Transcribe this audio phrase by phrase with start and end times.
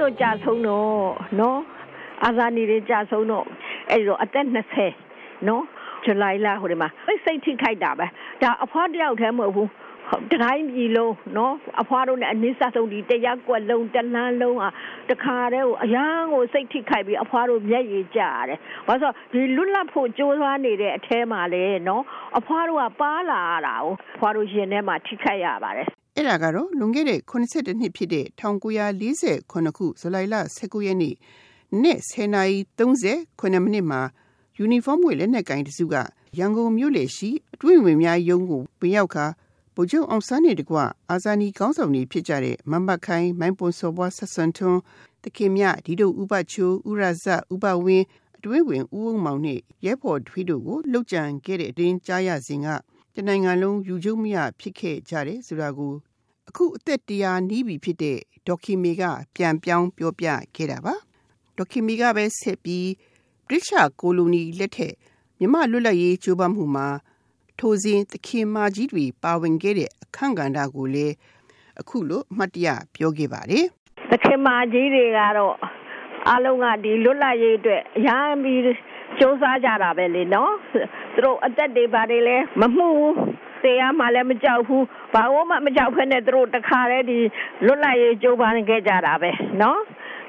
[0.00, 0.94] တို့ကြာဆုံးတော့
[1.40, 1.60] နော်
[2.24, 3.46] အာဇာနည်တွေကြာဆုံးတော့
[3.90, 4.46] အဲ့တော့အသက်
[4.96, 5.64] 20နော်
[6.04, 6.88] ဇူလိုင်လဟိုဒီမှာ
[7.24, 8.06] စိတ်ထိခိုက်တာပဲ
[8.42, 9.68] ဒါအဖွားတယောက်တည်းမဟုတ်ဘူး
[10.32, 14.72] တတိုင်းပြည်လုံးနော်အဖွားတို့နဲ့အနည်းဆက်ဆုံးဒီတရက်ကွက်လုံးတလန်းလုံးอ่ะ
[15.10, 22.02] တခါတည်းကိုအရန်ကိုစိတ်ထိခိုက်ပြီးအဖွားတို့မျက်ရည်ကျရတယ်။ဘာလို့ဆိုဒီလွတ်လပ်ဖို့ကြိုးစားနေတဲ့အထဲမှာလေနော်
[22.38, 25.88] အဖွားတို့ကပါလာရတာကိုအဖွားတို့ရင်ထဲမှာထိခိုက်ရပါတယ်။
[26.20, 31.14] အဲ့ဒါကတော့လွန်ခဲ့တဲ့82နှစ်ဖြစ်တဲ့1948ခုဇူလိုင်လ19ရက်နေ့
[31.82, 34.00] နေ့10နာရီ30မိနစ်မှာ
[34.56, 35.94] ယူနီဖောင်းဝတ်လက်နက်ကင်တစုက
[36.38, 39.26] ရန်ကုန်မြို့လေရှိအတွင်းဝင်များရုံးကိုဝင်ရောက်ခါ
[39.74, 40.76] ဗိုလ်ချုပ်အောင်ဆန်းနေတကွ
[41.10, 44.80] အာဇာနည်ကောင်းဆောင်တွေဖြစ်ကြတဲ့မမတ်ခိုင်မိုင်းပွန်စောဘွားဆက်ဆွန်ထွန်း
[45.22, 48.04] တခင်မြဒီတို့ဥပချိုးဥရဇဥပဝင်း
[48.36, 52.68] အတွင်းဝင်ဦးအောင်မောင်နဲ့ရဲဖော်ထွေးတို့ကိုလှုပ်ကြံခဲ့တဲ့အတင်းကြားရစဉ်က
[53.14, 55.94] တနိုင်ငံလုံးယူကျုံမရဖြစ်ခဲ့ကြတယ်ဆိုတာကို
[56.50, 59.02] အခုအသက်တရာနီးပြီဖြစ်တဲ့ဒေါက်ခင်မီက
[59.34, 60.94] ပြန်ပြောင်းပြောပြခဲ့တာပါ
[61.56, 62.88] ဒေါက်ခင်မီကပဲဆက်ပြီး
[63.48, 64.94] ဗြိတိရှကိုလိုနီလက်ထက်
[65.38, 66.88] မြမလွတ်လပ်ရေးကြိုးပမ်းမှုမှာ
[67.58, 71.14] ထိုစဉ်သခင်မကြီးတွေပါဝင်ခဲ့တဲ့အခန့်ကဏ္ဍကိုလည်း
[71.80, 73.66] အခုလိုအမှတ်တရပြောခဲ့ပါတယ်
[74.10, 75.54] သခင်မကြီးတွေကတော့
[76.30, 78.68] အလုံးကဒီလွတ်လပ်ရေးအတွက်ရမ်းပြီးစ
[79.20, 80.54] 조사ကြတာပဲလေနော်
[81.14, 83.14] သူတို့အသက်တွေပါတယ်လဲမမှုဘူး
[83.64, 87.18] တရားမှလည်းမကြောက်ဘူးဘာလို့မှမကြောက်ဖ ೇನೆ သူတို့တခါတည်းဒီ
[87.64, 89.30] လွတ်လပ်ရေးကြိုးပမ်းခဲ့ကြတာပဲ
[89.62, 89.80] နော်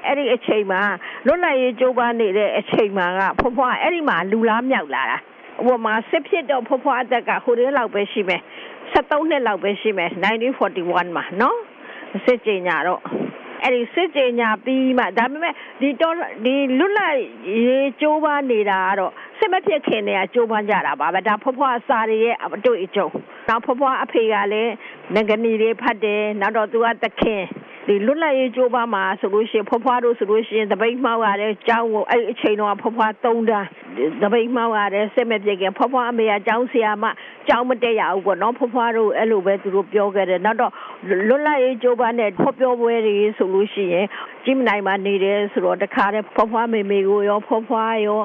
[0.06, 0.80] အဲ့ဒီအချိန်မှာ
[1.26, 5.18] လွတ်လပ်ရေးကြိုးပမ်းနေတဲ့အချိန်မှာကဖွားဖွားအဲ့ဒီမှာလူလားမြောက်လာတာ
[5.64, 8.40] ဟိုမှာစစ်ဖြစ်တော့ဖွားဖွားအသက်ကဟိုတည်းလောက်ပဲရှိမယ်
[8.92, 11.58] 73နှစ်လောက်ပဲရှိမယ်1941မှာနော်
[12.24, 13.02] စစ်ကြညာတော့
[13.62, 16.14] အဲ့ဒီစစ်ကြေညာပြီးမှဒါပေမဲ့ဒီတော့
[16.44, 17.16] ဒီလွတ်လပ်
[17.66, 23.08] ရေးကြိုးပမ်းနေတာကတော့စစ်မဖြစ်ခင်တည်းကကြိုးပမ်းကြတာပါပဲဒါဖွားဖွားအစာတွေရဲ့အတွေ့အကြုံ
[23.48, 24.72] နောက်ဖွားဖွားအဖေကလည်း
[25.14, 27.42] ငကနီတွေဖတ်တယ်နောက်တော့သူကသခင်
[27.86, 33.68] ဒီလွတ်လပ်ရေးကြိုးပမ်းမှာဆိုလို့ရှိရင်ဖွားဖွားတို့ဆိုလို့ရှိရင်တပိတ်မှောက်ရတဲ့ကျောင်းကိုအဲ့အချိန်တော့ဖွားဖွား၃တန်း
[34.22, 37.04] တပိတ်မှောက်ရတဲ့စစ်မပြေခင်ဖွားဖွားအမေကကျောင်းဆရာမ
[37.48, 40.72] ကျောင်းမတက်ရဘူးပေါ့နော်ဖွားဖွားတို့အဲ့လိုပဲသူတို့ပြောခဲ့တယ်နောက်တော့
[41.28, 44.06] လွတ်လပ်ရေးကြိုးပမ်းတဲ့ဖော်ပြောပွဲတွေဆိုလို့ရှိရင်
[44.44, 48.20] ကြီးမနိုင်မှာနေတယ်ဆိုတော့တခါတည်းဖွားဖွားမေမေကိုရောဖွားဖွားရော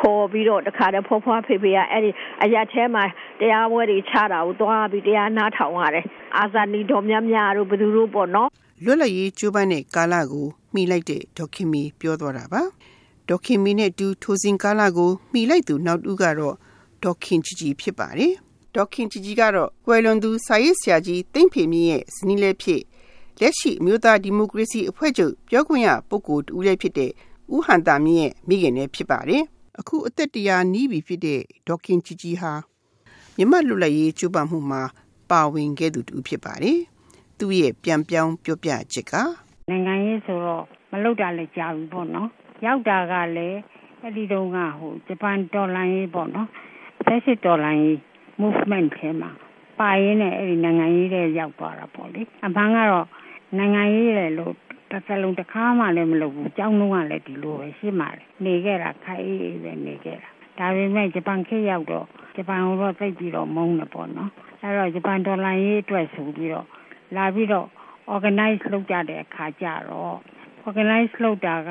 [0.00, 2.10] ခေါ်ပြီးတော့တခါတည်းဖွားဖွားဖေဖေကအဲ့ဒီ
[2.42, 3.04] အရက်ထဲမှာ
[3.40, 6.04] တရားပွဲတွေချတာကိုသွားပြီးတရားနားထောင်ရတယ်
[6.38, 8.48] အာဇာနည်တော်များများတို့ဘယ်သူတို့ပေါ့နော်
[8.84, 12.62] လွတ်လပ်ရေးကျိုးပန်းတဲ့ကာလကိုမှီလိုက်တဲ့ဒေါခင်မီပြောသွားတာပါ
[13.28, 16.54] ဒေါခင်မီနဲ့တူထိုစဉ်ကာလကိုမှီလိုက်သူနောက်တူကတော့
[17.02, 18.32] ဒေါခင်ကြီးကြီးဖြစ်ပါတယ်
[18.74, 22.82] ဒေါခင်ကြီးကြီးကတော့ကွယ်လွန်သူစာရေးဆရာကြီးတိမ့်ဖေမြင့်ရဲ့ဇနီးလေးဖြစ်
[23.40, 27.10] လက်ရှိမြို့သားဒီမိုကရေစီအဖွဲ့ချုပ်ပြောခွင့်ရပုဂ္ဂိုလ်တူလည်းဖြစ်တဲ့
[27.54, 29.42] ဦးဟန်တာမြင့်ရဲ့မိခင်လည်းဖြစ်ပါတယ်
[29.78, 32.52] အခုအသက်တရာနီးပြီဖြစ်တဲ့ဒေါခင်ကြီးကြီးဟာ
[33.36, 34.82] မြမလွတ်လပ်ရေးကျူပမှုမှာ
[35.30, 36.78] ပါဝင်ခဲ့သူတူဖြစ်ပါတယ်
[37.38, 39.12] သူ့ရဲ့ပြန်ပြောင်းပြောပြချက်က
[39.70, 40.62] နိုင်ငံရေးဆိုတော့
[40.92, 42.28] မလုပ်တာလည်းကြာပြီပေါ့နော်
[42.64, 43.58] ရောက်တာကလည်း
[44.00, 46.48] အဲ့ဒီတုန်းကဟိုဂျပန်ဒေါ်လာရေးပေါ့နော်
[47.04, 47.96] ဖက်စစ်ဒေါ်လာရေး
[48.42, 49.30] movement ထဲမှာ
[49.80, 53.06] ပါရင်းနဲ့အဲ့ဒီနိုင်ငံရေးတွေရောက်သွားတာပေါ့လေအမှန်ကတော့
[53.58, 54.54] နိုင်ငံရေးလေလို့
[54.90, 64.30] တစ်စလုံးတစ်ခါမှလည်းမလုပ်ဘူးကြောင်းလုံးကလည်းဒီလိုပဲရှင်းပါတယ်နေခဲ့တာခိုင်အေးအေးပဲနေခဲ့တာဒါပေမဲ့ဂျပန်ခေတ်ရောက်တော့ဂျပန်ကိုတော့သိပြီးတော့မုန်းတယ်ပေါ့နော်
[64.62, 66.66] အဲ့တော့ဂျပန်ဒေါ်လာရေးအတွက်ဆိုပြီးတော့
[67.16, 67.68] လာပြီးတော့
[68.14, 70.16] organize လုပ်ကြတဲ့အခါကျတော့
[70.68, 71.70] organize လုပ်တာက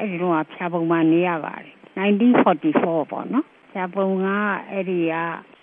[0.00, 4.26] အဲ့ဒီတော့ဖြာပုံမှန်နေရပါတယ်1944ပေါ့နော်ဖြာပုံက
[4.70, 5.14] အဲ့ဒီက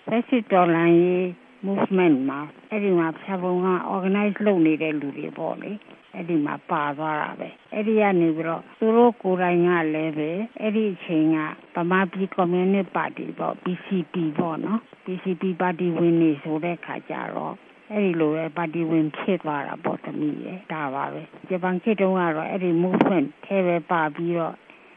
[0.08, 1.24] basic dollar ရေး
[1.66, 2.40] movement မှာ
[2.70, 5.72] အဲ့ဒီမှာဖြာပုံက organize လုပ်နေတဲ့လူတွေပေါ့လေ
[6.14, 11.26] အဲ့ဒီမှာပါသွားတာပဲအဲ့ဒီကနေပြီးတော့သူတို့ကိုယ်တိုင်ကလည်းပဲအဲ့ဒီအချိန်
[11.74, 17.54] ကဗမာပြည်ကွန်မြူနစ်ပါတီပေါ့ PCP ပေါ့နော် PCP ပါတီဝင်နေဆိုတဲ့ခါကျတော့
[17.92, 24.54] အဲ့ဒီလိုပဲပါတီဝင်ဖြစ်သွားတာပေါ့သမီးရဲ့ဒါပါပဲဂျပန်ခေတ်တုန်းကတော့အဲ့ဒီ movement ထဲပဲပါပြီးတော့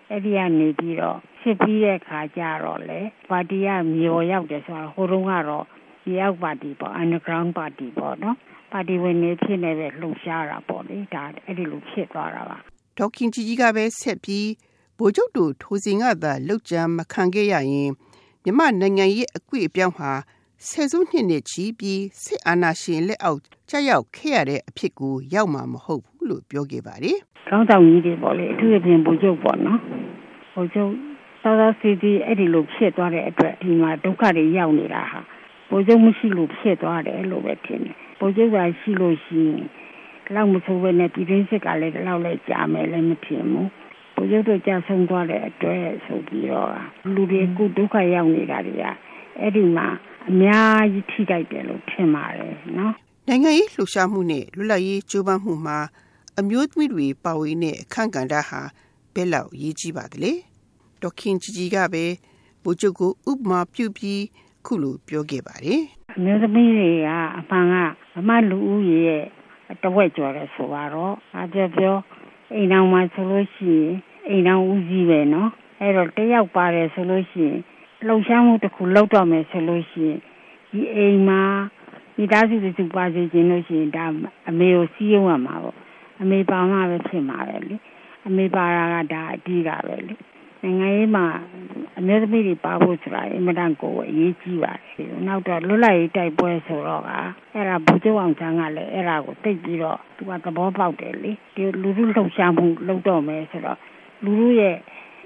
[0.09, 2.99] အဲ့ဒီကနေပြီးတော့ဖြစ်ပြီးတဲ့ခါကျတော့လေ
[3.29, 5.65] ပါတီကမြော်ရောက်တယ်ဆိုတော့ဟိုတုန်းကတော့
[6.05, 8.37] မြေရောက်ပါတီပေါ့ underground ပါတီပေါ့နော်
[8.71, 12.57] ပါတီဝင်နေဖြစ်နေပဲလှုပ်ရှားတာပေါ့လေဒါအဲ့ဒီလိုဖြစ်သွားတာပါ
[12.97, 14.47] ဒေါက်ခင်ကြီးကြီးကပဲဆက်ပြီး
[14.97, 17.91] ဗိုလ်ချုပ်တို့ထိုစဉ်ကသာလှုပ်ကြံမခံခဲ့ရရင်
[18.43, 20.11] မြမနိုင်ငံရေးအကွေအပြောင်းဟာ
[20.69, 27.17] ဆယ်စုနှစ်နဲ့ချီပြီးစစ်အာဏာရှင်လက်အောက်ကျရောက်ခဲ့ရတဲ့အဖြစ်ကိုရောက်မှာမဟုတ်ဘူးလို့ပြောခဲ့ပါတယ်။
[27.49, 29.79] ကောင်းဆောင်ကြီးတွေပေါ့လေအထူးအပြင်ဘူချုပ်ပေါ့နော်။
[30.53, 30.91] ဘူချုပ်
[31.43, 35.19] သာသာစီတီအဲ့ဒီလိုဖြစ်သွားတဲ့အတွက်ဒီမှာဒုက္ခတွေရောက်နေတာဟာ
[35.69, 39.63] ဘူချုပ်မရှိလို့ဖြစ်သွားတယ်လို့ပဲထင်တယ်။ဘူချုပ်ကရှိလို့ရှိရင်
[40.35, 43.67] လောက်မဆိုးပဲနဲ့ပြည်တွင်းစစ်ကလည်းလောက်လဲကြာမယ်လည်းမထင်ဘူး။
[44.15, 46.69] ဘူချုပ်တို့ကြာဆုံးသွားတဲ့အတွက်ဆိုပြီးတော့
[47.13, 48.85] လူတွေကုဒုက္ခရောက်နေတာတွေက
[49.41, 49.87] အဲ့ဒီမှာ
[50.29, 52.93] အများကြီးထိခိုက်တယ်လို့ထင်ပါတယ်နော်
[53.27, 55.79] နိုင်ငံရေးလှုပ်ရှားမှုနဲ့လွတ်လပ်ရေးကြိုးပမ်းမှုမှာ
[56.39, 58.61] အမျိုးသမီးတွေပါဝင်တဲ့အခန့်ကဏ္ဍဟာ
[59.13, 60.33] ဘယ်လောက်ရေးကြီးပါသလဲ
[61.01, 62.05] ဒေါခင်ကြီးကြီးကပဲ
[62.63, 64.21] ဘိုးချုပ်ကိုဥပမာပြုပြီး
[64.65, 65.81] ခုလိုပြောခဲ့ပါတယ်
[66.17, 67.09] အမျိုးသမီးတွေက
[67.39, 67.75] အပန်က
[68.13, 69.25] ဗမာလူဦးရေရဲ့
[69.83, 71.95] တဝက်ကျော်တယ်ဆိုတော့အပြောပြော
[72.53, 73.93] အိမ်တော်မှာဆိုလို့ရှိရင်
[74.29, 75.49] အိမ်တော်ဦးကြီးပဲနော်
[75.79, 77.59] အဲ့တော့တယောက်ပါတယ်ဆိုလို့ရှိရင်
[78.07, 80.19] လှုပ်ရှားမှုတစ်ခုလုပ်တော့မယ်ဆိုလို့ရှိရင်
[80.71, 81.41] ဒီအိမ်မှာ
[82.17, 84.05] မိသားစုစုပါစေခြင်းလို့ရှိရင်ဒါ
[84.49, 85.77] အမေကိုစီးရုံးရမှာပေါ့
[86.21, 87.75] အမေပါမှပဲဖြစ်မှာပဲလေ
[88.27, 90.15] အမေပါတာကဒါအတီးတာပဲလေ
[90.63, 91.25] နိုင်ငံရေးမှာ
[91.99, 97.09] အမျိုးသမီးတွေပါဖို့ဆိုတာအင်မတန်ကိုအရေးကြီးပါတယ်။နောက်တော့လွတ်လပ်ရေးတိုက်ပွဲဆိုတော့က
[97.53, 103.77] အဲ့ဒါဘူကျုံအောင်ဆန်းကလည်းအဲ့ဒါကိုသိပြီးတော့သူကသဘောပေါက်တယ်လေ။ဒီလူလူလှုပ်ရှားမှုလုပ်တော့မယ်ဆိုတော့
[104.23, 104.77] လူလူရဲ့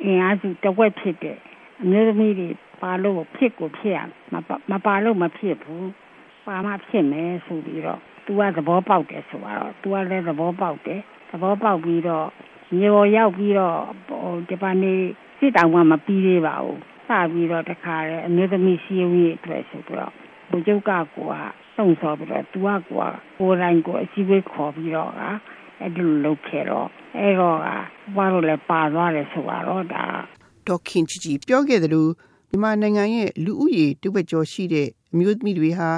[0.04, 1.38] အင်အားစုတဝက်ဖြစ်တဲ့
[1.84, 2.50] အမျိုးသမီးတွေ
[2.82, 4.00] ပါလို့ဖြစ်ကိုဖြစ်ရ
[4.72, 5.84] မပါလို့မဖြစ်ဘူး။
[6.48, 12.28] ပါမှဖြစ်မယ်ဆိုပြီးတော့သူကသဘောပေါက်တယ်ဆိုတော့သူကလည်းသဘောပေါက်တယ်။သဘောပေါက်ပြီးတော့
[12.74, 13.80] မြေပေါ်ရောက်ပြီးတော့
[14.50, 14.94] ဂျပန်နေ
[15.40, 20.14] စစ်တောင်မှမပြီးသေးပါဘူးစပြီးတော့တခါလေအမျိုးသမီးစီးရုံးရေးအတွက်ဆိုပြီးတော့
[20.50, 21.18] ဘုကျုပ်ကကိုက
[21.76, 25.22] စုံစောပြီးတော့သူကကိုကကိုယ်တိုင်ကိုအစည်းအဝေးခေါ်ပြီးတော့က
[25.80, 26.88] အဲ့ဒီလိုလုပ်ခဲ့တော့
[27.18, 27.68] အဲ့တော့က
[28.16, 30.06] ဘာလို့လဲပါသွားတယ်ဆိုတော့ဒါ
[30.68, 32.12] ဒေါခင်ချီချီပြောခဲ့တယ်လို့
[32.50, 35.90] မြန်မာနိုင်ငံရဲ့လူဦးရေတဝက်ကျော်ရှိတဲ့အမျိုးသမီးတွေဟာ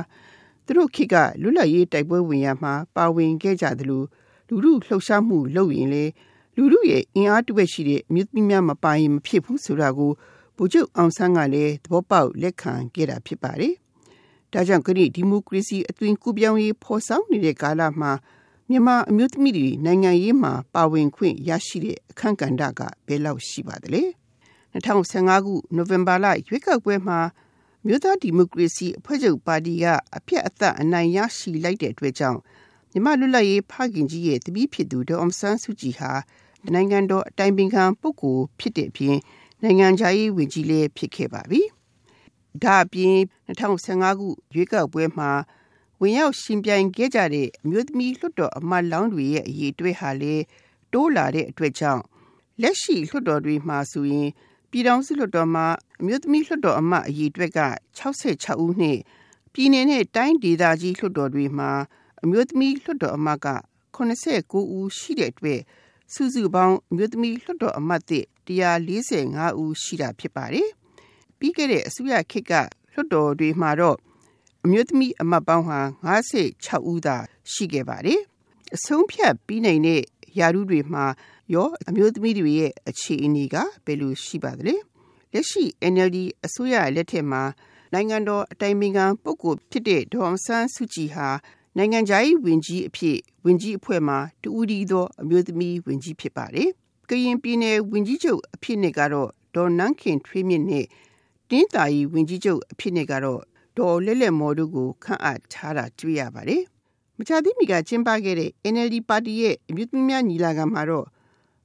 [0.66, 4.06] သူတို့ခေတ်ကလွတ်လပ်ရေးတိုက်ပွဲဝင်ရမှာပါဝင်ခဲ့ကြတယ်လို့
[4.50, 6.04] လူလူလှုပ်ရှားမှုလုပ်ရင်လေ
[6.56, 10.12] လူလူရဲ့အင်အားတဝက်ရှိတဲ့အမျိုးသမီးများမပါရင်မဖြစ်ဘူးဆိုတာကို
[10.58, 13.74] ဗိုလ်ချုပ်အောင်ဆန်းကလည်းသဘောပေါက်လက်ခံခဲ့တာဖြစ်ပါတယ်။
[14.54, 18.12] ဒါကြောင့်ခရီးဒီမိုကရေစီအသွင်ကူးပြောင်းရေးဖော်ဆောင်နေတဲ့ကာလမှာ
[18.70, 24.04] မြန်မာအမျိုးသမီးတွေနိုင်ငံရေးမှာပါဝင်ခွင့်ရရှိတဲ့အခန့်ကဏ္ဍကဘယ်လောက်ရှိပါသလဲ။
[24.86, 27.20] 2015ခုနိုဝင်ဘာလရွေးကောက်ပွဲမှာ
[27.86, 29.86] မြို့သားဒီမိုကရေစီအဖွဲ့ချုပ်ပါတီက
[30.16, 32.40] အပြတ်အသတ်အနိုင်ရရှိလိုက်တဲ့အတွက်ကြောင့်
[32.92, 36.12] မြမလွတ်လပ်ရေးဖခင်ကြီးရဲ့တပည့်ဖြစ်သူဒေါ်အောင်ဆန်းစုကြည်ဟာ
[36.74, 39.18] နိုင်ငံတော်အတိုင်ပင်ခံပုဂ္ဂိုလ်ဖြစ်တဲ့အပြင်
[39.64, 41.62] နိုင်ငံခြားရေးဝန်ကြီးလည်းဖြစ်ခဲ့ပါပြီ။
[42.64, 43.16] ဒါအပြင်
[43.48, 45.32] 2015ခုရွေးကောက်ပွဲမှာ
[46.02, 50.44] ဝင်ရောက်ရှင်ပြိုင်ခဲ့ကြတဲ့အမျိုးသမီးလွှတ်တော်အမတ်လောင်းတွေရဲ့အရေးအတွေ့ဟာလည်း
[50.94, 52.04] တိုးလာတဲ့အတွက်ကြောင့်
[52.62, 54.30] လက်ရှိလွှတ်တော်တွေမှာဆိုရင်
[54.72, 55.66] ပြည်ထောင်စုလွှတ်တော်မှာ
[56.02, 57.62] အမျိုးသမီးလွှတ်တော်အမတ်အရေးအတွက်က
[58.00, 58.98] 66ဦးနဲ့
[59.54, 61.72] ပြည်내နဲ့တိုင်းဒေသကြီးလွှတ်တော်တွေမှာ
[62.24, 63.48] အမျိုးသမီးလွှတ်တော်အမတ်က
[63.96, 65.62] 89ဦးရှိတဲ့အတွက်
[66.14, 70.70] စုစုပေါင်းအမျိုးသမီးလွှတ်တော်အမတ်သစ်145ဦးရှိတာဖြစ်ပါတယ်။
[71.40, 72.54] ပြီးခဲ့တဲ့အစိုးရခေတ်က
[72.94, 73.98] လွှတ်တော်တွေမှာတော့
[74.66, 75.80] အမျိုးသမီးအမတ်ပေါင်းဟာ
[76.34, 77.18] 56ဦးသာ
[77.52, 78.22] ရှိခဲ့ပါတယ်။
[78.76, 80.02] အဆုံးဖြတ်ပြီးနိုင်တဲ့
[80.40, 81.06] ယာရုတွေမှာ
[81.54, 83.56] ရောအမျိုးသမီးတွေရဲ့အခြေအနေက
[83.86, 84.76] ဘယ်လိုရှိပါသလဲ။
[85.34, 85.64] လက်ရှိ
[85.94, 87.44] NLD အစိုးရလက်ထက်မှာ
[87.94, 91.28] နိုင်ငံတော်အတိုင်ပင်ခံပုဂ္ဂိုလ်ဖြစ်တဲ့ဒေါအောင်ဆန်းစုကြည်ဟာ
[91.78, 96.70] နိုင်ငံခြားရေးဝန်ကြီးအဖြစ်ဝန်ကြီးအဖွဲ့မှာတူဦးဒီသောအမျိုးသမီးဝန်ကြီးဖြစ်ပါတယ်။
[97.10, 100.86] ကရင်ပြည်နယ်ဝန်ကြီးချုပ်အဖြစ်နဲ့ကတော့ဒေါ်နန်းခင်ထွေးမြင့်နဲ့
[101.50, 103.42] တင်းတာရီဝန်ကြီးချုပ်အဖြစ်နဲ့ကတော့
[103.78, 106.64] ဒေါ်လဲ့လဲ့မော်တို့ကိုခန့်အပ်ထားတာတွေ့ရပါတယ်။
[107.18, 111.08] မချသေးမီကကျင်းပခဲ့တဲ့ NLD ပါတီရဲ့အမျိုးသမီးများညီလာခံမှာတော့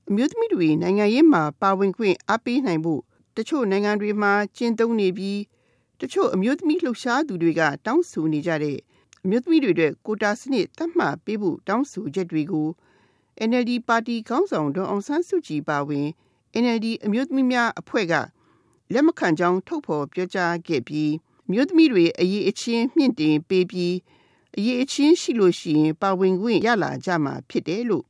[0.09, 3.01] အမျိုးသမီးတွေနိုင်ငံရေးမှာပါဝင်ခွင့်အားပေးနိုင်ဖို့
[3.37, 5.41] တချို့နိုင်ငံတွေမှာကျင့်သုံးနေပြီး
[6.01, 8.79] တချို့အမျိုးသမီးလှုပ်ရှားသူတွေကတောင်းဆိုနေကြတဲ့
[9.25, 12.69] အမျိုးသမီးတွေအတွက်ကိုတာစနစ်သတ်မှတ်ပေးဖို့တောင်းဆိုချက်တွေကို
[13.49, 16.07] NLD ပါတီခေါင်းဆောင်ဒေါအောင်ဆန်းစုကြည်ပါဝင်
[16.63, 18.15] NLD အမျိုးသမီးများအဖွဲ့က
[18.93, 21.13] လက်မခံကြောင်းထုတ်ဖော်ပြောကြားခဲ့ပြီး
[21.51, 23.95] မြို့သမီးတွေအရေးအချင်းမြင့်တင်ပေးပြီး
[24.57, 28.05] အရေးအချင်းရှိလို့ရှိရင်ပါဝင်ခွင့်ရလာကြမှာဖြစ်တယ်လို့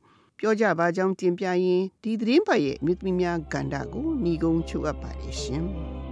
[0.45, 5.63] ပြောကြပါကြောင်းတင်ပြရင်းဒီသတင်းပတ်ရဲ့မြို့သမီးများကဏ္ဍကိုညီကုန်းချုပ်အပ်ပါတယ်ရှင်။